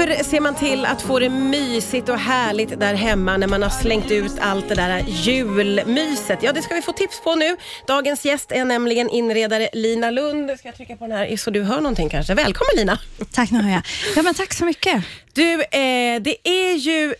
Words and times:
Hur 0.00 0.24
ser 0.24 0.40
man 0.40 0.54
till 0.54 0.84
att 0.84 1.02
få 1.02 1.18
det 1.18 1.28
mysigt 1.28 2.08
och 2.08 2.18
härligt 2.18 2.80
där 2.80 2.94
hemma 2.94 3.36
när 3.36 3.46
man 3.46 3.62
har 3.62 3.70
slängt 3.70 4.10
ut 4.10 4.32
allt 4.40 4.68
det 4.68 4.74
där 4.74 5.04
julmyset? 5.06 6.42
Ja, 6.42 6.52
det 6.52 6.62
ska 6.62 6.74
vi 6.74 6.82
få 6.82 6.92
tips 6.92 7.20
på 7.20 7.34
nu. 7.34 7.56
Dagens 7.86 8.24
gäst 8.24 8.52
är 8.52 8.64
nämligen 8.64 9.10
inredare 9.10 9.68
Lina 9.72 10.10
Lund. 10.10 10.50
Ska 10.58 10.68
jag 10.68 10.74
trycka 10.74 10.96
på 10.96 11.06
den 11.06 11.16
här 11.16 11.36
så 11.36 11.50
du 11.50 11.62
hör 11.62 11.76
någonting 11.76 12.08
kanske? 12.08 12.34
Välkommen 12.34 12.70
Lina! 12.76 12.98
Tack, 13.32 13.50
nu 13.50 13.58
hör 13.62 13.70
jag. 13.70 13.82
Ja, 14.16 14.22
men 14.22 14.34
tack 14.34 14.52
så 14.52 14.64
mycket. 14.64 15.04
Du, 15.32 15.52
eh, 15.62 16.20
det 16.20 16.48
är 16.48 16.74
ju 16.74 17.14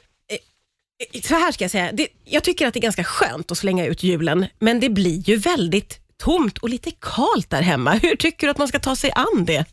eh, 1.14 1.20
så 1.22 1.34
här 1.34 1.52
ska 1.52 1.64
jag 1.64 1.70
säga. 1.70 1.90
Det, 1.92 2.08
jag 2.24 2.42
tycker 2.42 2.66
att 2.66 2.74
det 2.74 2.80
är 2.80 2.82
ganska 2.82 3.04
skönt 3.04 3.50
att 3.50 3.58
slänga 3.58 3.86
ut 3.86 4.02
julen, 4.02 4.46
men 4.58 4.80
det 4.80 4.88
blir 4.88 5.18
ju 5.28 5.36
väldigt 5.36 5.98
tomt 6.22 6.58
och 6.58 6.68
lite 6.68 6.90
kalt 7.00 7.50
där 7.50 7.62
hemma. 7.62 7.92
Hur 7.92 8.16
tycker 8.16 8.46
du 8.46 8.50
att 8.50 8.58
man 8.58 8.68
ska 8.68 8.78
ta 8.78 8.96
sig 8.96 9.12
an 9.14 9.44
det? 9.44 9.64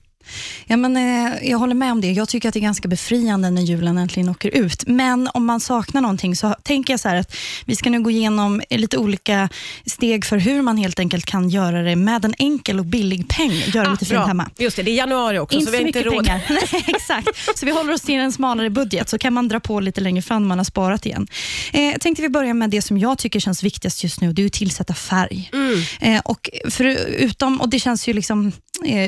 Ja, 0.65 0.77
men, 0.77 0.97
eh, 0.97 1.49
jag 1.49 1.57
håller 1.57 1.73
med 1.75 1.91
om 1.91 2.01
det. 2.01 2.11
Jag 2.11 2.29
tycker 2.29 2.47
att 2.49 2.53
det 2.53 2.59
är 2.59 2.61
ganska 2.61 2.87
befriande 2.87 3.49
när 3.49 3.61
julen 3.61 3.97
äntligen 3.97 4.29
åker 4.29 4.49
ut. 4.49 4.87
Men 4.87 5.29
om 5.33 5.45
man 5.45 5.59
saknar 5.59 6.01
någonting 6.01 6.35
så 6.35 6.55
tänker 6.63 6.93
jag 6.93 6.99
så 6.99 7.09
att 7.09 7.35
vi 7.65 7.75
ska 7.75 7.89
nu 7.89 7.99
gå 8.01 8.11
igenom 8.11 8.61
lite 8.69 8.97
olika 8.97 9.49
steg 9.85 10.25
för 10.25 10.37
hur 10.37 10.61
man 10.61 10.77
helt 10.77 10.99
enkelt 10.99 11.25
kan 11.25 11.49
göra 11.49 11.81
det 11.81 11.95
med 11.95 12.25
en 12.25 12.33
enkel 12.37 12.79
och 12.79 12.85
billig 12.85 13.29
peng. 13.29 13.51
Göra 13.51 13.87
Ah, 13.87 13.91
lite 13.91 14.05
bra. 14.05 14.17
fint 14.19 14.27
hemma. 14.27 14.49
Just 14.57 14.75
det, 14.75 14.83
det 14.83 14.91
är 14.91 14.95
januari 14.95 15.39
också, 15.39 15.57
Inte 15.59 15.65
så 15.65 15.71
vi 15.71 15.77
har 15.77 15.87
inte 15.87 16.03
råd. 16.03 16.25
pengar. 16.25 16.41
Nej, 16.49 16.83
exakt. 16.87 17.27
Så 17.55 17.65
vi 17.65 17.71
håller 17.71 17.93
oss 17.93 18.01
till 18.01 18.15
en 18.15 18.31
smalare 18.31 18.69
budget, 18.69 19.09
så 19.09 19.17
kan 19.17 19.33
man 19.33 19.47
dra 19.47 19.59
på 19.59 19.79
lite 19.79 20.01
längre 20.01 20.21
fram 20.21 20.41
när 20.41 20.47
man 20.47 20.57
har 20.57 20.65
sparat 20.65 21.05
igen. 21.05 21.27
Eh, 21.73 21.93
tänkte 21.99 22.21
vi 22.21 22.29
börjar 22.29 22.53
med 22.53 22.69
det 22.69 22.81
som 22.81 22.97
jag 22.97 23.17
tycker 23.17 23.39
känns 23.39 23.63
viktigast 23.63 24.03
just 24.03 24.21
nu. 24.21 24.33
Det 24.33 24.41
är 24.41 24.45
att 24.45 24.53
tillsätta 24.53 24.93
färg. 24.93 25.49
Mm. 25.53 25.81
Eh, 26.01 26.21
och 26.25 26.49
förutom, 26.69 27.61
och 27.61 27.69
det 27.69 27.79
känns 27.79 28.07
ju 28.07 28.13
liksom, 28.13 28.51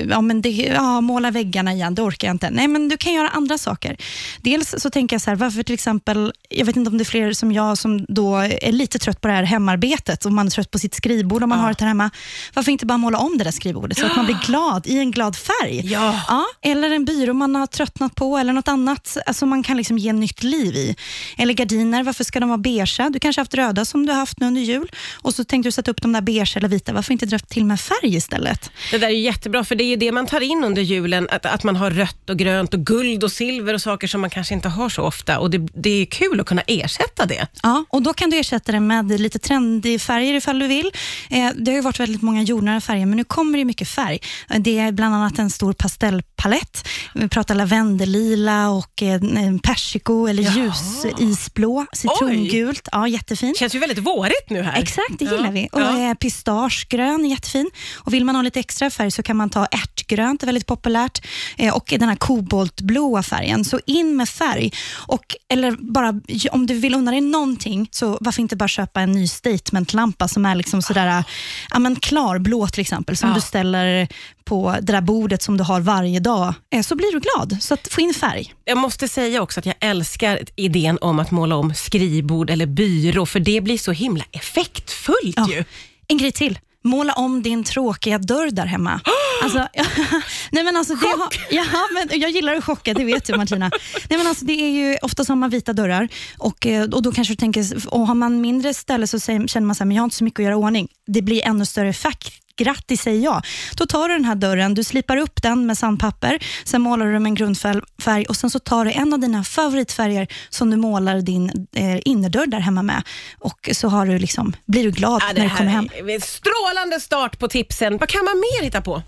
ja, 0.09 0.21
men 0.21 0.41
det, 0.41 0.49
ja, 0.49 1.01
måla 1.01 1.31
väggarna 1.31 1.73
igen, 1.73 1.95
det 1.95 2.01
orkar 2.01 2.27
jag 2.27 2.33
inte. 2.35 2.49
Nej, 2.49 2.67
men 2.67 2.89
du 2.89 2.97
kan 2.97 3.13
göra 3.13 3.29
andra 3.29 3.57
saker. 3.57 3.97
Dels 4.41 4.75
så 4.77 4.89
tänker 4.89 5.13
jag 5.13 5.21
så 5.21 5.29
här, 5.29 5.35
varför 5.35 5.63
till 5.63 5.73
exempel, 5.73 6.33
jag 6.49 6.65
vet 6.65 6.75
inte 6.75 6.89
om 6.91 6.97
det 6.97 7.01
är 7.01 7.05
fler 7.05 7.33
som 7.33 7.51
jag 7.51 7.77
som 7.77 8.05
då 8.07 8.35
är 8.37 8.71
lite 8.71 8.99
trött 8.99 9.21
på 9.21 9.27
det 9.27 9.33
här 9.33 9.43
hemarbetet, 9.43 10.25
och 10.25 10.31
man 10.33 10.45
är 10.45 10.51
trött 10.51 10.71
på 10.71 10.79
sitt 10.79 10.95
skrivbord 10.95 11.43
om 11.43 11.49
man 11.49 11.57
Ja. 11.57 11.63
har 11.63 11.69
det 11.73 11.79
här 11.79 11.87
hemma. 11.87 12.09
Varför 12.53 12.71
inte 12.71 12.85
bara 12.85 12.97
måla 12.97 13.17
om 13.17 13.37
det 13.37 13.43
där 13.43 13.51
skrivbordet 13.51 13.97
så 13.97 14.05
att 14.05 14.15
man 14.15 14.25
blir 14.25 14.37
glad 14.45 14.87
i 14.87 14.97
en 14.97 15.11
glad 15.11 15.35
färg? 15.35 15.81
Ja. 15.91 16.21
Ja, 16.27 16.45
eller 16.61 16.91
en 16.91 17.05
byrå 17.05 17.33
man 17.33 17.55
har 17.55 17.67
tröttnat 17.67 18.15
på, 18.15 18.37
eller 18.37 18.53
något 18.53 18.67
annat 18.67 19.17
alltså 19.25 19.45
man 19.45 19.63
kan 19.63 19.77
liksom 19.77 19.97
ge 19.97 20.13
nytt 20.13 20.43
liv 20.43 20.75
i. 20.75 20.95
Eller 21.37 21.53
gardiner, 21.53 22.03
varför 22.03 22.23
ska 22.23 22.39
de 22.39 22.49
vara 22.49 22.57
beigea? 22.57 23.09
Du 23.09 23.19
kanske 23.19 23.39
har 23.39 23.43
haft 23.45 23.53
röda 23.53 23.85
som 23.85 24.05
du 24.05 24.11
har 24.11 24.19
haft 24.19 24.39
nu 24.39 24.47
under 24.47 24.61
jul, 24.61 24.91
och 25.21 25.33
så 25.35 25.43
tänkte 25.43 25.67
du 25.67 25.71
sätta 25.71 25.91
upp 25.91 26.01
de 26.01 26.13
där 26.13 26.21
beigea 26.21 26.45
eller 26.55 26.67
vita. 26.67 26.93
Varför 26.93 27.11
inte 27.13 27.25
dra 27.25 27.39
till 27.39 27.65
med 27.65 27.79
färg 27.79 28.15
istället? 28.15 28.71
Det 28.91 28.97
där 28.97 29.07
är 29.07 29.11
ju 29.11 29.17
jättebra, 29.59 29.63
för 29.63 29.75
det 29.75 29.83
är 29.83 29.87
ju 29.89 29.95
det 29.95 30.11
man 30.11 30.25
tar 30.27 30.41
in 30.41 30.63
under 30.63 30.81
julen, 30.81 31.27
att, 31.31 31.45
att 31.45 31.63
man 31.63 31.75
har 31.75 31.91
rött 31.91 32.29
och 32.29 32.37
grönt 32.37 32.73
och 32.73 32.79
guld 32.85 33.23
och 33.23 33.31
silver 33.31 33.73
och 33.73 33.81
saker 33.81 34.07
som 34.07 34.21
man 34.21 34.29
kanske 34.29 34.53
inte 34.53 34.69
har 34.69 34.89
så 34.89 35.01
ofta. 35.03 35.39
Och 35.39 35.49
Det, 35.49 35.57
det 35.73 35.89
är 36.01 36.05
kul 36.05 36.39
att 36.39 36.45
kunna 36.45 36.61
ersätta 36.67 37.25
det. 37.25 37.47
Ja, 37.63 37.85
och 37.89 38.01
Då 38.01 38.13
kan 38.13 38.29
du 38.29 38.37
ersätta 38.37 38.71
det 38.71 38.79
med 38.79 39.19
lite 39.19 39.39
trendig 39.39 40.01
färger 40.01 40.33
ifall 40.33 40.59
du 40.59 40.67
vill. 40.67 40.91
Eh, 41.29 41.49
det 41.55 41.71
har 41.71 41.75
ju 41.75 41.81
varit 41.81 41.99
väldigt 41.99 42.21
många 42.21 42.41
jordnära 42.43 42.81
färger, 42.81 43.05
men 43.05 43.17
nu 43.17 43.23
kommer 43.23 43.57
det 43.57 43.65
mycket 43.65 43.87
färg. 43.87 44.19
Eh, 44.49 44.59
Det 44.59 44.77
är 44.79 44.91
bland 44.91 45.15
annat 45.15 45.39
en 45.39 45.49
stor 45.49 45.73
pastellpalett. 45.73 46.87
Vi 47.15 47.27
pratar 47.29 47.55
lavendellila 47.55 48.69
och 48.69 49.03
eh, 49.03 49.19
persiko 49.63 50.27
eller 50.27 50.43
Jaha. 50.43 50.55
ljusisblå, 50.55 51.85
citrongult. 51.93 52.87
Ja, 52.91 53.07
jättefint. 53.07 53.57
känns 53.57 53.75
ju 53.75 53.79
väldigt 53.79 53.97
vårigt 53.97 54.49
nu 54.49 54.61
här. 54.61 54.81
Exakt, 54.81 55.19
det 55.19 55.25
Ja. 55.25 55.31
gillar 55.31 55.51
vi. 55.51 55.67
Och 55.71 55.81
Ja. 55.81 56.09
eh, 56.09 56.13
pistagegrön 56.13 57.25
är 57.25 57.29
jättefin. 57.29 57.69
Och 57.97 58.13
vill 58.13 58.25
man 58.25 58.35
ha 58.35 58.41
lite 58.41 58.59
extra 58.59 58.89
färg 58.89 59.11
så 59.11 59.23
kan 59.23 59.37
man 59.37 59.48
ta 59.49 59.65
ärtgrönt, 59.65 60.41
är 60.43 60.45
väldigt 60.45 60.65
populärt. 60.65 61.25
Eh, 61.57 61.73
och 61.75 61.85
den 61.99 62.09
här 62.09 62.15
koboltblåa 62.15 63.23
färgen. 63.23 63.65
Så 63.65 63.79
in 63.85 64.15
med 64.17 64.29
färg. 64.29 64.71
Och, 64.95 65.35
eller 65.49 65.71
bara, 65.93 66.13
om 66.51 66.65
du 66.67 66.73
vill 66.73 66.95
unna 66.95 67.11
dig 67.11 67.21
någonting, 67.21 67.87
så 67.91 68.17
varför 68.21 68.41
inte 68.41 68.55
bara 68.55 68.67
köpa 68.67 69.01
en 69.01 69.11
ny 69.11 69.27
statementlampa 69.27 70.27
som 70.27 70.45
är 70.45 70.55
liksom 70.55 70.81
sådär, 70.81 71.23
ja, 71.71 71.79
men 71.79 71.95
klarblå 71.95 72.67
till 72.67 72.81
exempel, 72.81 73.17
som 73.17 73.29
Ja. 73.29 73.35
du 73.35 73.41
ställer 73.41 74.07
på 74.45 74.75
det 74.81 74.91
där 74.93 75.01
bordet 75.01 75.41
som 75.43 75.57
du 75.57 75.63
har 75.63 75.79
varje 75.81 76.19
dag. 76.19 76.53
Eh, 76.73 76.81
så 76.81 76.95
blir 76.95 77.11
du 77.11 77.19
glad. 77.19 77.57
Så 77.61 77.73
att 77.73 77.87
få 77.91 78.01
in 78.01 78.13
färg. 78.13 78.53
Jag 78.65 78.77
måste 78.77 79.07
säga 79.07 79.41
också 79.41 79.59
att 79.59 79.65
jag 79.65 79.75
älskar 79.79 80.39
idén 80.55 80.97
om 81.01 81.19
att 81.19 81.31
måla 81.31 81.55
om 81.55 81.73
skrivbord 81.73 82.49
eller 82.49 82.65
byrå, 82.65 83.25
för 83.25 83.39
det 83.39 83.61
blir 83.61 83.77
så 83.77 83.91
himla 83.91 84.23
effektfullt 84.31 85.35
Ja. 85.37 85.47
ju. 85.49 85.63
En 86.07 86.17
grej 86.17 86.31
till. 86.31 86.59
Måla 86.83 87.13
om 87.13 87.41
din 87.41 87.63
tråkiga 87.63 88.17
dörr 88.17 88.51
där 88.51 88.65
hemma. 88.65 89.01
Alltså, 89.41 89.67
nej 90.51 90.63
men 90.63 90.77
alltså, 90.77 90.95
det 90.95 91.07
har, 91.07 91.29
ja, 91.49 91.65
men 91.93 92.19
jag 92.21 92.31
gillar 92.31 92.55
att 92.55 92.63
chocka, 92.63 92.93
det 92.93 93.03
vet 93.05 93.25
du 93.25 93.37
Martina. 93.37 93.71
Nej 94.09 94.17
men 94.17 94.27
alltså, 94.27 94.45
det 94.45 94.53
är 94.53 94.69
ju 94.71 94.97
ofta 95.01 95.25
som 95.25 95.39
man 95.39 95.49
vita 95.49 95.73
dörrar 95.73 96.07
och, 96.37 96.65
eh, 96.65 96.83
och 96.83 97.01
då 97.03 97.11
kanske 97.11 97.33
du 97.33 97.37
tänker, 97.37 97.87
och 97.87 98.07
har 98.07 98.15
man 98.15 98.41
mindre 98.41 98.73
ställe 98.73 99.07
så 99.07 99.19
säger, 99.19 99.47
känner 99.47 99.67
man 99.67 99.75
så 99.75 99.83
här, 99.83 99.85
men 99.85 99.95
jag 99.95 100.01
har 100.01 100.05
inte 100.05 100.15
så 100.17 100.23
mycket 100.23 100.39
att 100.39 100.43
göra 100.43 100.53
i 100.53 100.57
ordning. 100.57 100.87
Det 101.07 101.21
blir 101.21 101.45
ännu 101.47 101.65
större 101.65 101.89
effekt. 101.89 102.33
Grattis 102.57 103.01
säger 103.01 103.23
jag. 103.23 103.45
Då 103.75 103.85
tar 103.85 104.09
du 104.09 104.15
den 104.15 104.25
här 104.25 104.35
dörren, 104.35 104.73
du 104.73 104.83
slipar 104.83 105.17
upp 105.17 105.41
den 105.41 105.65
med 105.65 105.77
sandpapper, 105.77 106.39
sen 106.65 106.81
målar 106.81 107.05
du 107.05 107.11
med 107.19 107.29
en 107.29 107.35
grundfärg 107.35 108.25
och 108.25 108.35
sen 108.35 108.49
så 108.49 108.59
tar 108.59 108.85
du 108.85 108.91
en 108.91 109.13
av 109.13 109.19
dina 109.19 109.43
favoritfärger 109.43 110.27
som 110.49 110.69
du 110.69 110.77
målar 110.77 111.21
din 111.21 111.67
eh, 111.75 111.99
innerdörr 112.05 112.45
där 112.47 112.59
hemma 112.59 112.83
med 112.83 113.03
och 113.39 113.69
så 113.73 113.87
har 113.87 114.05
du 114.05 114.19
liksom, 114.19 114.55
blir 114.65 114.83
du 114.83 114.91
glad 114.91 115.21
Ja, 115.27 115.33
när 115.35 115.43
du 115.49 115.55
kommer 115.55 115.69
hem. 115.71 115.89
strålande 116.21 116.99
start 116.99 117.39
på 117.39 117.47
tipsen. 117.47 117.97
Vad 117.97 118.09
kan 118.09 118.25
man 118.25 118.35
mer 118.39 118.63
hitta 118.63 118.81
på? 118.81 119.03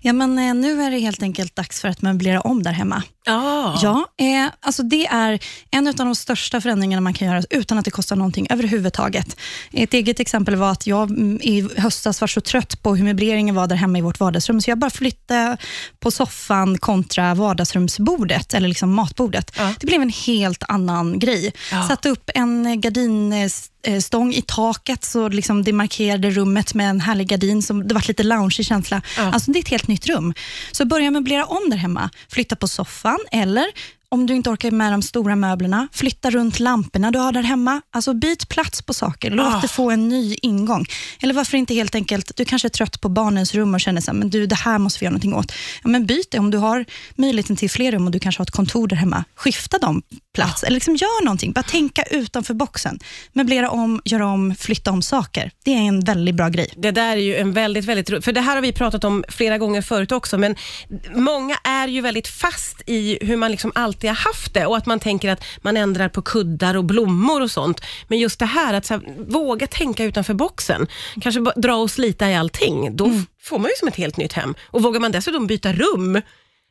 Ja, 0.00 0.12
men 0.12 0.38
eh, 0.38 0.54
nu 0.54 0.82
är 0.82 0.90
det 0.90 0.98
helt 0.98 1.22
enkelt 1.22 1.56
dags 1.56 1.80
för 1.80 1.88
att 1.88 2.02
möblera 2.02 2.40
om 2.40 2.62
där 2.62 2.72
hemma. 2.72 3.02
Ja. 3.26 3.78
Ja, 3.82 4.06
eh, 4.24 4.52
alltså 4.60 4.82
det 4.82 5.06
är 5.06 5.38
en 5.70 5.88
av 5.88 5.94
de 5.94 6.14
största 6.14 6.60
förändringarna 6.60 7.00
man 7.00 7.14
kan 7.14 7.28
göra 7.28 7.42
utan 7.50 7.78
att 7.78 7.84
det 7.84 7.90
kostar 7.90 8.16
någonting 8.16 8.46
överhuvudtaget. 8.50 9.36
Ett 9.72 9.94
eget 9.94 10.20
exempel 10.20 10.56
var 10.56 10.70
att 10.70 10.86
jag 10.86 11.10
mm, 11.10 11.40
i 11.42 11.68
höstas 11.76 12.20
var 12.20 12.28
så 12.28 12.40
trött 12.40 12.82
på 12.82 12.96
hur 12.96 13.04
möbleringen 13.04 13.54
var 13.54 13.66
där 13.66 13.76
hemma 13.76 13.98
i 13.98 14.00
vårt 14.00 14.20
vardagsrum, 14.20 14.60
så 14.60 14.70
jag 14.70 14.78
bara 14.78 14.90
flyttade 14.90 15.56
på 16.00 16.10
soffan 16.10 16.78
kontra 16.78 17.34
vardagsrumsbordet, 17.34 18.54
eller 18.54 18.68
liksom 18.68 18.94
matbordet. 18.94 19.52
Ja. 19.58 19.74
Det 19.80 19.86
blev 19.86 20.02
en 20.02 20.12
helt 20.26 20.64
annan 20.68 21.18
grej. 21.18 21.52
Ja. 21.72 21.88
Satte 21.88 22.08
upp 22.08 22.30
en 22.34 22.80
gardinstång 22.80 24.32
i 24.32 24.42
taket, 24.42 25.04
så 25.04 25.28
liksom 25.28 25.64
det 25.64 25.72
markerade 25.72 26.30
rummet 26.30 26.74
med 26.74 26.90
en 26.90 27.00
härlig 27.00 27.28
gardin, 27.28 27.62
som 27.62 27.88
det 27.88 27.94
var 27.94 28.04
lite 28.08 28.22
lounge 28.22 28.50
känsla. 28.50 29.02
Ja. 29.16 29.32
Alltså 29.32 29.50
det 29.50 29.58
är 29.58 29.62
ett 29.66 29.70
helt 29.70 29.88
nytt 29.88 30.06
rum. 30.06 30.34
Så 30.72 30.84
börja 30.84 31.10
möblera 31.10 31.44
om 31.44 31.70
där 31.70 31.76
hemma. 31.76 32.10
Flytta 32.28 32.56
på 32.56 32.68
soffan 32.68 33.18
eller 33.32 33.66
om 34.08 34.26
du 34.26 34.34
inte 34.34 34.50
orkar 34.50 34.70
med 34.70 34.92
de 34.92 35.02
stora 35.02 35.36
möblerna, 35.36 35.88
flytta 35.92 36.30
runt 36.30 36.60
lamporna 36.60 37.10
du 37.10 37.18
har 37.18 37.32
där 37.32 37.42
hemma. 37.42 37.82
Alltså 37.92 38.14
byt 38.14 38.48
plats 38.48 38.82
på 38.82 38.94
saker, 38.94 39.30
låt 39.30 39.46
Ah. 39.54 39.58
det 39.62 39.68
få 39.68 39.90
en 39.90 40.08
ny 40.08 40.36
ingång. 40.42 40.84
Eller 41.22 41.34
varför 41.34 41.56
inte 41.56 41.74
helt 41.74 41.94
enkelt, 41.94 42.32
du 42.36 42.44
kanske 42.44 42.68
är 42.68 42.70
trött 42.70 43.00
på 43.00 43.08
barnens 43.08 43.54
rum 43.54 43.74
och 43.74 43.80
känner 43.80 44.00
så 44.00 44.10
här, 44.10 44.18
men 44.18 44.30
du, 44.30 44.46
det 44.46 44.54
här 44.56 44.78
måste 44.78 44.98
vi 45.00 45.04
göra 45.04 45.10
någonting 45.12 45.34
åt. 45.34 45.52
Ja, 45.82 45.88
men 45.88 46.06
byt 46.06 46.30
det, 46.30 46.38
om 46.38 46.50
du 46.50 46.58
har 46.58 46.84
möjligheten 47.14 47.56
till 47.56 47.70
fler 47.70 47.92
rum 47.92 48.04
och 48.06 48.10
du 48.12 48.18
kanske 48.18 48.40
har 48.40 48.44
ett 48.46 48.50
kontor 48.50 48.88
där 48.88 48.96
hemma, 48.96 49.24
skifta 49.34 49.78
dem 49.78 50.02
plats. 50.34 50.62
Eller 50.62 50.74
liksom 50.74 50.96
gör 50.96 51.24
någonting, 51.24 51.52
bara 51.52 51.62
tänka 51.62 52.02
utanför 52.02 52.54
boxen. 52.54 52.98
Möblera 53.32 53.70
om, 53.70 54.00
göra 54.04 54.26
om, 54.26 54.54
flytta 54.58 54.90
om 54.90 55.02
saker. 55.02 55.50
Det 55.64 55.70
är 55.74 55.78
en 55.78 56.00
väldigt 56.00 56.34
bra 56.34 56.48
grej. 56.48 56.68
Det 56.76 56.90
där 56.90 57.12
är 57.16 57.20
ju 57.20 57.36
en 57.36 57.52
väldigt, 57.52 57.84
väldigt 57.84 58.10
ro- 58.10 58.22
För 58.22 58.32
det 58.32 58.40
här 58.40 58.54
har 58.54 58.62
vi 58.62 58.72
pratat 58.72 59.04
om 59.04 59.24
flera 59.28 59.58
gånger 59.58 59.82
förut 59.82 60.12
också, 60.12 60.38
men 60.38 60.56
många 61.14 61.56
är 61.64 61.88
ju 61.88 62.00
väldigt 62.00 62.28
fast 62.28 62.82
i 62.86 63.18
hur 63.20 63.36
man 63.36 63.50
liksom 63.50 63.72
alltid 63.74 63.95
har 64.08 64.14
haft 64.14 64.54
det 64.54 64.66
och 64.66 64.76
att 64.76 64.86
man 64.86 65.00
tänker 65.00 65.30
att 65.30 65.44
man 65.62 65.76
ändrar 65.76 66.08
på 66.08 66.22
kuddar 66.22 66.76
och 66.76 66.84
blommor 66.84 67.42
och 67.42 67.50
sånt. 67.50 67.80
Men 68.08 68.18
just 68.18 68.38
det 68.38 68.46
här 68.46 68.74
att 68.74 68.84
så 68.86 68.94
här, 68.94 69.02
våga 69.28 69.66
tänka 69.66 70.04
utanför 70.04 70.34
boxen, 70.34 70.86
kanske 71.20 71.40
dra 71.56 71.74
och 71.76 71.90
slita 71.90 72.30
i 72.30 72.34
allting, 72.34 72.96
då 72.96 73.06
f- 73.06 73.24
får 73.42 73.58
man 73.58 73.68
ju 73.68 73.74
som 73.78 73.88
ett 73.88 73.96
helt 73.96 74.16
nytt 74.16 74.32
hem. 74.32 74.54
Och 74.66 74.82
vågar 74.82 75.00
man 75.00 75.12
dessutom 75.12 75.46
byta 75.46 75.72
rum, 75.72 76.20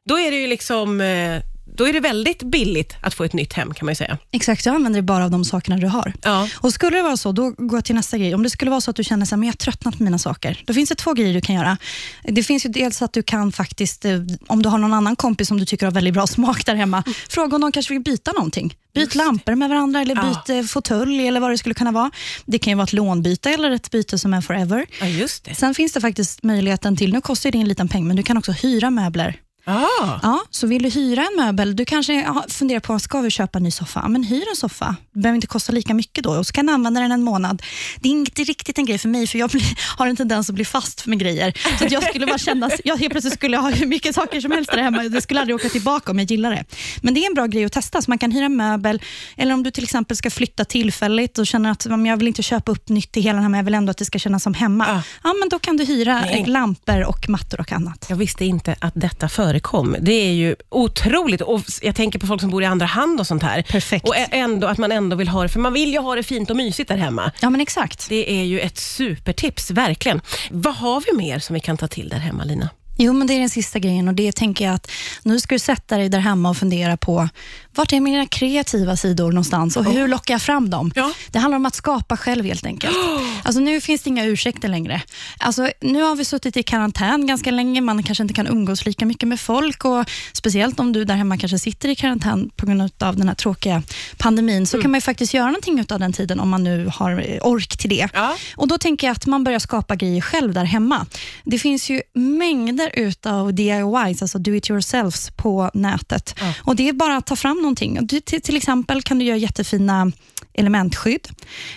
då 0.09 0.19
är 0.19 0.31
det 0.31 0.37
ju 0.37 0.47
liksom 0.47 1.01
eh, 1.01 1.41
då 1.77 1.87
är 1.87 1.93
det 1.93 1.99
väldigt 1.99 2.43
billigt 2.43 2.93
att 3.01 3.13
få 3.13 3.23
ett 3.23 3.33
nytt 3.33 3.53
hem 3.53 3.73
kan 3.73 3.85
man 3.85 3.91
ju 3.91 3.95
säga. 3.95 4.17
Exakt, 4.31 4.65
jag 4.65 4.75
använder 4.75 4.99
det 4.99 5.03
bara 5.03 5.23
av 5.25 5.31
de 5.31 5.45
sakerna 5.45 5.77
du 5.77 5.87
har. 5.87 6.13
Ja. 6.23 6.47
Och 6.57 6.73
Skulle 6.73 6.97
det 6.97 7.03
vara 7.03 7.17
så, 7.17 7.31
då 7.31 7.49
går 7.57 7.77
jag 7.77 7.85
till 7.85 7.95
nästa 7.95 8.17
grej. 8.17 8.35
Om 8.35 8.43
det 8.43 8.49
skulle 8.49 8.71
vara 8.71 8.81
så 8.81 8.89
att 8.91 8.95
du 8.95 9.03
känner 9.03 9.23
att 9.25 9.31
jag 9.31 9.37
har 9.39 9.51
tröttnat 9.51 9.97
på 9.97 10.03
mina 10.03 10.17
saker, 10.19 10.63
då 10.65 10.73
finns 10.73 10.89
det 10.89 10.95
två 10.95 11.13
grejer 11.13 11.33
du 11.33 11.41
kan 11.41 11.55
göra. 11.55 11.77
Det 12.23 12.43
finns 12.43 12.65
ju 12.65 12.69
dels 12.69 13.01
att 13.01 13.13
du 13.13 13.23
kan 13.23 13.51
faktiskt, 13.51 14.05
eh, 14.05 14.19
om 14.47 14.61
du 14.61 14.69
har 14.69 14.77
någon 14.77 14.93
annan 14.93 15.15
kompis 15.15 15.47
som 15.47 15.59
du 15.59 15.65
tycker 15.65 15.85
har 15.85 15.93
väldigt 15.93 16.13
bra 16.13 16.27
smak 16.37 16.65
där 16.65 16.75
hemma, 16.75 17.03
fråga 17.29 17.55
om 17.55 17.61
de 17.61 17.71
kanske 17.71 17.93
vill 17.93 18.03
byta 18.03 18.31
någonting. 18.31 18.75
Byt 18.93 19.15
lampor 19.15 19.55
med 19.55 19.69
varandra 19.69 20.01
eller 20.01 20.15
Ja. 20.15 20.23
byt 20.45 20.49
eh, 20.57 20.63
fåtölj 20.67 21.27
eller 21.27 21.39
vad 21.39 21.51
det 21.51 21.57
skulle 21.57 21.75
kunna 21.75 21.91
vara. 21.91 22.11
Det 22.45 22.59
kan 22.59 22.71
ju 22.71 22.75
vara 22.75 22.83
ett 22.83 22.93
lånbyte 22.93 23.49
eller 23.49 23.71
ett 23.71 23.91
byte 23.91 24.19
som 24.19 24.33
är 24.33 24.41
forever. 24.41 24.85
ja, 24.99 25.07
just 25.07 25.45
det. 25.45 25.55
Sen 25.55 25.73
finns 25.75 25.93
det 25.93 26.01
faktiskt 26.01 26.43
möjligheten 26.43 26.97
till, 26.97 27.13
nu 27.13 27.21
kostar 27.21 27.51
det 27.51 27.57
en 27.57 27.67
liten 27.67 27.87
peng, 27.87 28.07
men 28.07 28.15
du 28.15 28.23
kan 28.23 28.37
också 28.37 28.51
hyra 28.51 28.89
möbler 28.89 29.35
Ah. 29.67 30.19
Ja, 30.23 30.41
så 30.49 30.67
vill 30.67 30.83
du 30.83 30.89
hyra 30.89 31.21
en 31.21 31.45
möbel, 31.45 31.75
du 31.75 31.85
kanske 31.85 32.13
ja, 32.13 32.45
funderar 32.49 32.79
på, 32.79 32.99
ska 32.99 33.21
vi 33.21 33.29
köpa 33.31 33.57
en 33.57 33.63
ny 33.63 33.71
soffa? 33.71 34.07
Men 34.07 34.23
hyr 34.23 34.49
en 34.49 34.55
soffa. 34.55 34.95
Det 35.13 35.19
behöver 35.19 35.35
inte 35.35 35.47
kosta 35.47 35.71
lika 35.71 35.93
mycket 35.93 36.23
då 36.23 36.31
och 36.31 36.47
så 36.47 36.53
kan 36.53 36.65
du 36.65 36.73
använda 36.73 37.01
den 37.01 37.11
en 37.11 37.23
månad. 37.23 37.61
Det 37.99 38.09
är 38.09 38.11
inte 38.11 38.43
riktigt 38.43 38.77
en 38.77 38.85
grej 38.85 38.97
för 38.97 39.09
mig, 39.09 39.27
för 39.27 39.39
jag 39.39 39.49
blir, 39.49 39.63
har 39.97 40.07
en 40.07 40.15
tendens 40.15 40.49
att 40.49 40.55
bli 40.55 40.65
fast 40.65 41.05
med 41.05 41.19
grejer. 41.19 41.53
Så 41.79 41.85
jag 41.89 42.03
skulle 42.03 42.25
bara 42.25 42.37
känna, 42.37 42.69
jag 42.83 42.97
helt 42.97 43.11
plötsligt 43.11 43.33
skulle 43.33 43.57
ha 43.57 43.69
hur 43.69 43.85
mycket 43.85 44.15
saker 44.15 44.41
som 44.41 44.51
helst 44.51 44.71
där 44.71 44.77
hemma. 44.77 45.03
Det 45.03 45.21
skulle 45.21 45.39
aldrig 45.39 45.55
åka 45.55 45.69
tillbaka 45.69 46.11
om 46.11 46.19
jag 46.19 46.31
gillar 46.31 46.51
det. 46.51 46.65
Men 47.01 47.13
det 47.13 47.19
är 47.19 47.27
en 47.27 47.33
bra 47.33 47.45
grej 47.45 47.65
att 47.65 47.71
testa, 47.71 48.01
så 48.01 48.11
man 48.11 48.17
kan 48.17 48.31
hyra 48.31 48.45
en 48.45 48.55
möbel, 48.55 49.01
eller 49.37 49.53
om 49.53 49.63
du 49.63 49.71
till 49.71 49.83
exempel 49.83 50.17
ska 50.17 50.29
flytta 50.29 50.65
tillfälligt 50.65 51.37
och 51.37 51.47
känner 51.47 51.71
att 51.71 51.85
jag 51.85 52.17
vill 52.17 52.27
inte 52.27 52.43
köpa 52.43 52.71
upp 52.71 52.89
nytt 52.89 53.17
i 53.17 53.21
hela 53.21 53.33
den 53.33 53.43
här, 53.43 53.49
men 53.49 53.57
jag 53.57 53.65
vill 53.65 53.73
ändå 53.73 53.91
att 53.91 53.97
det 53.97 54.05
ska 54.05 54.19
kännas 54.19 54.43
som 54.43 54.53
hemma. 54.53 54.85
Ah. 54.87 55.01
Ja, 55.23 55.33
men 55.39 55.49
då 55.49 55.59
kan 55.59 55.77
du 55.77 55.85
hyra 55.85 56.21
Nej. 56.21 56.45
lampor 56.47 57.03
och 57.03 57.29
mattor 57.29 57.59
och 57.59 57.71
annat. 57.71 58.05
Jag 58.09 58.15
visste 58.15 58.45
inte 58.45 58.75
att 58.79 58.93
detta 58.95 59.29
förekom. 59.29 59.54
Det 59.99 60.11
är 60.11 60.33
ju 60.33 60.55
otroligt. 60.69 61.41
Och 61.41 61.61
jag 61.81 61.95
tänker 61.95 62.19
på 62.19 62.27
folk 62.27 62.41
som 62.41 62.49
bor 62.49 62.63
i 62.63 62.65
andra 62.65 62.85
hand 62.85 63.19
och 63.19 63.27
sånt 63.27 63.43
här. 63.43 63.61
Perfekt. 63.61 64.07
Och 64.07 64.15
ändå 64.17 64.67
att 64.67 64.77
man 64.77 64.91
ändå 64.91 65.15
vill 65.15 65.27
ha 65.27 65.43
det, 65.43 65.49
för 65.49 65.59
man 65.59 65.73
vill 65.73 65.93
ju 65.93 65.99
ha 65.99 66.15
det 66.15 66.23
fint 66.23 66.49
och 66.49 66.55
mysigt 66.57 66.89
där 66.89 66.97
hemma. 66.97 67.31
Ja, 67.39 67.49
men 67.49 67.61
exakt. 67.61 68.09
Det 68.09 68.39
är 68.39 68.43
ju 68.43 68.59
ett 68.59 68.77
supertips, 68.77 69.71
verkligen. 69.71 70.21
Vad 70.51 70.75
har 70.75 71.03
vi 71.11 71.17
mer 71.17 71.39
som 71.39 71.53
vi 71.53 71.59
kan 71.59 71.77
ta 71.77 71.87
till 71.87 72.09
där 72.09 72.17
hemma, 72.17 72.43
Lina? 72.43 72.69
Jo, 72.97 73.13
men 73.13 73.27
det 73.27 73.33
är 73.33 73.39
den 73.39 73.49
sista 73.49 73.79
grejen 73.79 74.07
och 74.07 74.13
det 74.13 74.31
tänker 74.31 74.65
jag 74.65 74.73
att 74.73 74.91
nu 75.23 75.39
ska 75.39 75.55
du 75.55 75.59
sätta 75.59 75.97
dig 75.97 76.09
där 76.09 76.19
hemma 76.19 76.49
och 76.49 76.57
fundera 76.57 76.97
på 76.97 77.29
vart 77.75 77.93
är 77.93 77.99
mina 77.99 78.25
kreativa 78.25 78.97
sidor 78.97 79.31
någonstans 79.31 79.77
och 79.77 79.85
hur 79.85 80.07
lockar 80.07 80.33
jag 80.33 80.41
fram 80.41 80.69
dem? 80.69 80.91
Ja. 80.95 81.11
Det 81.31 81.39
handlar 81.39 81.55
om 81.55 81.65
att 81.65 81.75
skapa 81.75 82.17
själv 82.17 82.45
helt 82.45 82.65
enkelt. 82.65 82.95
Alltså, 83.43 83.61
nu 83.61 83.81
finns 83.81 84.01
det 84.01 84.09
inga 84.09 84.25
ursäkter 84.25 84.67
längre. 84.67 85.01
Alltså, 85.37 85.69
nu 85.81 86.01
har 86.01 86.15
vi 86.15 86.25
suttit 86.25 86.57
i 86.57 86.63
karantän 86.63 87.27
ganska 87.27 87.51
länge, 87.51 87.81
man 87.81 88.03
kanske 88.03 88.21
inte 88.21 88.33
kan 88.33 88.47
umgås 88.47 88.85
lika 88.85 89.05
mycket 89.05 89.29
med 89.29 89.39
folk 89.39 89.85
och 89.85 90.09
speciellt 90.33 90.79
om 90.79 90.93
du 90.93 91.05
där 91.05 91.15
hemma 91.15 91.37
kanske 91.37 91.59
sitter 91.59 91.89
i 91.89 91.95
karantän 91.95 92.49
på 92.55 92.65
grund 92.65 92.91
av 92.99 93.15
den 93.15 93.27
här 93.27 93.35
tråkiga 93.35 93.83
pandemin 94.17 94.67
så 94.67 94.81
kan 94.81 94.91
man 94.91 95.01
faktiskt 95.01 95.33
göra 95.33 95.45
någonting 95.45 95.85
av 95.89 95.99
den 95.99 96.13
tiden 96.13 96.39
om 96.39 96.49
man 96.49 96.63
nu 96.63 96.91
har 96.93 97.11
eh, 97.11 97.37
ork 97.41 97.77
till 97.77 97.89
det. 97.89 98.09
Ja. 98.13 98.35
Och 98.55 98.67
Då 98.67 98.77
tänker 98.77 99.07
jag 99.07 99.11
att 99.11 99.25
man 99.25 99.43
börjar 99.43 99.59
skapa 99.59 99.95
grejer 99.95 100.21
själv 100.21 100.53
där 100.53 100.65
hemma. 100.65 101.05
Det 101.43 101.59
finns 101.59 101.89
ju 101.89 102.01
mängder 102.13 102.91
utav 102.93 103.53
DIYs, 103.53 104.21
alltså 104.21 104.39
do 104.39 104.55
it 104.55 104.69
yourselfs, 104.69 105.31
på 105.35 105.71
nätet. 105.73 106.35
Ja. 106.39 106.53
Och 106.61 106.75
Det 106.75 106.89
är 106.89 106.93
bara 106.93 107.17
att 107.17 107.25
ta 107.25 107.35
fram 107.35 107.64
någonting. 107.65 108.07
Du, 108.07 108.19
till, 108.19 108.41
till 108.41 108.57
exempel 108.57 109.01
kan 109.01 109.19
du 109.19 109.25
göra 109.25 109.37
jättefina 109.37 110.11
elementskydd. 110.57 111.27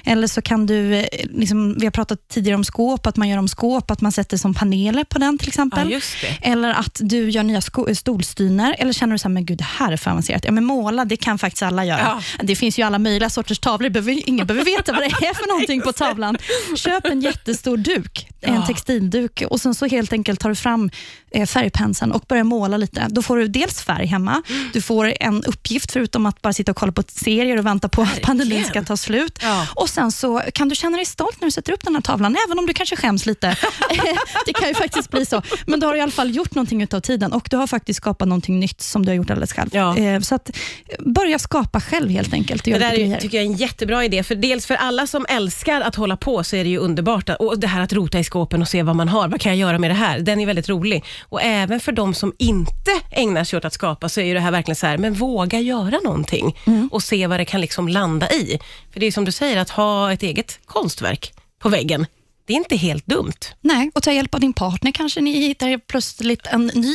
Eller 0.05 0.27
så 0.27 0.43
kan 0.43 0.67
du, 0.67 0.95
eh, 0.95 1.05
liksom, 1.31 1.79
vi 1.79 1.87
har 1.87 1.91
pratat 1.91 2.29
tidigare 2.29 2.57
om 2.57 2.65
skåp, 2.65 3.07
att 3.07 3.17
man 3.17 3.29
gör 3.29 3.39
om 3.39 3.49
skåp, 3.49 3.91
att 3.91 4.01
man 4.01 4.13
sätter 4.13 4.37
som 4.37 4.55
paneler 4.55 5.05
på 5.05 5.19
den 5.19 5.39
till 5.39 5.49
exempel. 5.49 5.91
Ja. 5.93 6.01
Eller 6.43 6.71
att 6.71 7.01
du 7.03 7.31
gör 7.31 7.43
nya 7.43 7.61
sko- 7.61 7.95
stolstyner. 7.95 8.77
Eller 8.79 8.93
känner 8.93 9.13
du 9.15 9.19
så 9.19 9.29
här, 9.29 9.35
men 9.35 9.47
gud, 9.47 9.59
det 9.59 9.65
här 9.79 9.93
är 9.93 9.97
för 9.97 10.11
avancerat. 10.11 10.45
Ja, 10.45 10.53
men 10.53 10.65
måla, 10.65 11.05
det 11.05 11.17
kan 11.17 11.39
faktiskt 11.39 11.63
alla 11.63 11.85
göra. 11.85 12.01
Ja. 12.01 12.21
Det 12.43 12.57
finns 12.57 12.79
ju 12.79 12.83
alla 12.83 12.99
möjliga 12.99 13.31
sorters 13.31 13.59
tavlor. 13.59 13.89
Behöver, 13.91 14.29
ingen 14.29 14.47
behöver 14.47 14.65
veta 14.65 14.93
vad 14.93 15.03
det 15.03 15.07
är 15.27 15.35
för 15.35 15.49
någonting 15.49 15.81
på 15.81 15.93
tavlan. 16.05 16.39
Köp 16.77 17.07
en 17.07 17.21
jättestor 17.21 17.77
duk, 17.77 18.29
en 18.41 18.55
Ja. 18.55 18.67
textilduk 18.67 19.43
och 19.51 19.61
sen 19.61 19.75
så 19.75 19.87
helt 19.87 20.13
enkelt 20.13 20.41
tar 20.41 20.49
du 20.49 20.55
fram 20.55 20.91
eh, 21.31 21.47
färgpenseln 21.47 22.13
och 22.13 22.25
börjar 22.29 22.45
måla 22.45 22.77
lite. 22.77 23.07
Då 23.11 23.23
får 23.23 23.37
du 23.37 23.49
dels 23.49 23.81
färg 23.83 24.07
hemma, 24.07 24.43
du 24.73 24.81
får 24.83 25.13
en 25.21 25.45
uppgift 25.45 25.93
förutom 25.93 26.27
att 26.27 26.43
bara 26.43 26.53
sitta 26.53 26.71
och 26.73 26.77
kolla 26.77 26.93
på 26.93 27.03
serier 27.09 27.57
och 27.59 27.67
vänta 27.67 27.89
på 27.89 28.03
att 28.03 28.21
pandemin 28.23 28.65
ska 28.69 28.82
ta 28.82 28.97
slut. 28.97 29.38
Ja. 29.43 29.67
Och 29.75 29.88
Sen 29.88 30.12
så 30.12 30.43
kan 30.55 30.69
du 30.69 30.75
känna 30.75 30.97
dig 30.97 31.06
stolt 31.06 31.41
när 31.41 31.47
du 31.47 31.50
sätter 31.50 31.73
upp 31.73 31.85
den 31.85 31.94
här 31.94 32.03
tavlan, 32.03 32.37
även 32.47 32.59
om 32.59 32.67
du 32.67 32.73
kanske 32.75 32.97
skäms 32.97 33.26
lite. 33.26 33.56
det 34.47 34.53
kan 34.53 34.69
ju 34.69 34.75
faktiskt 34.75 35.11
bli 35.11 35.26
så. 35.26 35.43
Men 35.67 35.81
du 35.81 35.87
har 35.87 35.94
i 35.94 36.00
alla 36.00 36.12
fall 36.12 36.35
gjort 36.37 36.55
någonting 36.55 36.82
utav 36.82 37.00
tiden 37.00 37.32
och 37.32 37.49
du 37.50 37.56
har 37.56 37.67
faktiskt 37.67 37.97
skapat 37.97 38.29
någonting 38.29 38.61
nytt 38.61 38.81
som 38.81 39.05
du 39.06 39.11
har 39.11 39.17
gjort 39.17 39.31
alldeles 39.31 39.53
själv. 39.53 39.69
Ja. 39.73 39.97
Eh, 39.97 40.20
Så 40.20 40.35
att 40.35 40.50
börja 40.99 41.38
skapa 41.38 41.81
själv 41.81 42.11
helt 42.11 42.32
enkelt. 42.32 42.65
Det 42.65 42.79
där 42.79 42.93
är, 42.99 43.20
tycker 43.20 43.38
jag 43.38 43.43
är 43.47 43.50
en 43.50 43.56
jättebra 43.56 44.05
idé. 44.05 44.23
För 44.23 44.35
dels 44.35 44.67
för 44.67 44.75
alla 44.75 45.06
som 45.06 45.26
älskar 45.29 45.81
att 45.81 45.94
hålla 45.94 46.17
på 46.17 46.44
så 46.44 46.56
är 46.56 46.64
det 46.64 46.71
ju 46.71 46.79
underbart. 46.79 47.31
Och 47.38 47.59
det 47.59 47.67
här 47.67 47.81
att 47.81 47.93
rota 47.93 48.19
i 48.19 48.25
skåpen 48.25 48.62
och 48.62 48.69
se 48.69 48.82
vad 48.82 48.97
man 48.97 49.09
har. 49.09 49.29
Vad 49.29 49.41
kan 49.41 49.53
jag 49.53 49.59
göra 49.69 49.79
med 49.79 49.91
det 49.91 49.94
här? 49.94 50.21
Den 50.21 50.41
är 50.41 50.47
väldigt 50.47 50.69
rolig. 50.69 51.05
Och 51.29 51.43
även 51.43 51.81
för 51.81 51.93
de 51.93 52.14
som 52.14 52.32
inte 52.38 52.91
ägnar 53.11 53.44
sig 53.44 53.56
åt 53.56 53.64
att 53.64 53.73
skapa 53.73 54.09
så 54.09 54.21
är 54.21 54.25
ju 54.25 54.35
det 54.35 54.41
här 54.41 54.50
verkligen 54.50 54.76
så 54.76 54.87
här, 54.87 54.99
men 54.99 55.14
våga 55.14 55.61
göra 55.61 55.99
någonting 56.05 56.56
Mm. 56.67 56.88
och 56.93 57.03
se 57.03 57.26
vad 57.26 57.41
det 57.41 57.44
kan 57.44 57.61
liksom 57.61 57.88
landa 57.88 58.31
i. 58.31 58.58
För 58.93 59.01
det 59.01 59.07
är 59.07 59.13
som 59.13 59.25
du 59.25 59.33
säger, 59.33 59.57
att 59.57 59.71
ha 59.71 60.13
ett 60.13 60.23
eget 60.23 60.61
konstverk 60.67 61.33
på 61.59 61.69
väggen, 61.69 62.07
det 62.49 62.53
är 62.55 62.56
inte 62.56 62.77
helt 62.77 63.06
dumt. 63.06 63.33
Nej, 63.61 63.91
och 63.95 64.03
ta 64.03 64.12
hjälp 64.12 64.35
av 64.35 64.41
din 64.41 64.53
partner 64.53 64.93
kanske 64.93 65.21
ni 65.21 65.33
hittar 65.47 65.79
plötsligt 65.79 66.47
en 66.47 66.67
ny 66.67 66.95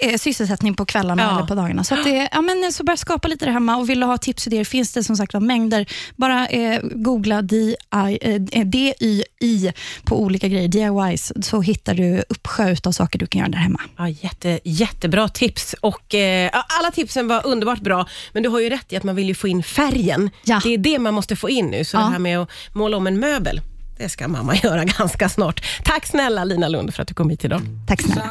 eh, 0.00 0.16
sysselsättning 0.18 0.74
på 0.74 0.84
kvällarna 0.84 1.22
Ja. 1.22 1.36
eller 1.36 1.46
på 1.46 1.54
dagarna. 1.54 1.84
Så, 1.84 1.94
att 1.94 2.04
det, 2.04 2.28
ja, 2.32 2.40
men, 2.40 2.72
så 2.72 2.84
börja 2.84 2.96
skapa 2.96 3.28
lite 3.28 3.44
där 3.44 3.52
hemma 3.52 3.76
och 3.76 3.90
vill 3.90 4.00
du 4.00 4.06
ha 4.06 4.18
tips 4.18 4.46
och 4.46 4.52
idéer 4.52 4.64
finns 4.64 4.92
det 4.92 5.04
som 5.04 5.16
sagt 5.16 5.34
var 5.34 5.40
mängder. 5.40 5.86
Bara 6.16 6.46
eh, 6.48 6.80
googla 6.82 7.42
DI, 7.42 7.76
eh, 8.20 8.64
DIY 8.64 9.72
på 10.04 10.22
olika 10.22 10.48
grejer, 10.48 10.68
DIYs, 10.68 11.32
så 11.42 11.60
hittar 11.60 11.94
du 11.94 12.22
uppsjö 12.28 12.76
av 12.84 12.92
saker 12.92 13.18
du 13.18 13.26
kan 13.26 13.38
göra 13.38 13.48
där 13.50 13.58
hemma. 13.58 13.80
Ja, 13.96 14.08
jätte, 14.08 14.60
jättebra 14.64 15.28
tips. 15.28 15.74
Och, 15.80 16.14
eh, 16.14 16.50
alla 16.80 16.90
tipsen 16.90 17.28
var 17.28 17.46
underbart 17.46 17.80
bra, 17.80 18.06
men 18.32 18.42
du 18.42 18.48
har 18.48 18.60
ju 18.60 18.70
rätt 18.70 18.92
i 18.92 18.96
att 18.96 19.04
man 19.04 19.16
vill 19.16 19.28
ju 19.28 19.34
få 19.34 19.48
in 19.48 19.62
färgen. 19.62 20.30
Ja. 20.44 20.60
Det 20.64 20.74
är 20.74 20.78
det 20.78 20.98
man 20.98 21.14
måste 21.14 21.36
få 21.36 21.50
in 21.50 21.66
nu. 21.66 21.84
Så 21.84 21.96
Ja. 21.96 22.00
det 22.00 22.06
här 22.10 22.18
med 22.18 22.38
att 22.38 22.50
måla 22.72 22.96
om 22.96 23.06
en 23.06 23.20
möbel, 23.20 23.60
det 23.98 24.08
ska 24.08 24.28
mamma 24.28 24.56
göra 24.62 24.84
ganska 24.84 25.28
snart. 25.28 25.64
Tack 25.84 26.06
snälla 26.06 26.44
Lina 26.44 26.68
Lund 26.68 26.94
för 26.94 27.02
att 27.02 27.08
du 27.08 27.14
kom 27.14 27.30
hit 27.30 27.44
idag. 27.44 27.60
Tack 27.86 28.02
snälla. 28.02 28.22